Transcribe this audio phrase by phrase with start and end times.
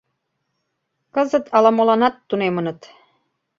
[1.13, 2.79] Кызыт ала-моланат тунемыныт.